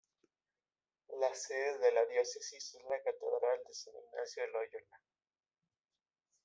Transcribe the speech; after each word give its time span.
La 1.19 1.31
sede 1.35 1.77
de 1.77 1.91
la 1.91 2.03
Diócesis 2.07 2.73
es 2.73 2.81
la 2.89 3.03
Catedral 3.03 3.59
de 3.67 3.73
San 3.75 3.93
Ignacio 4.03 4.41
de 4.41 4.49
Loyola. 4.49 4.99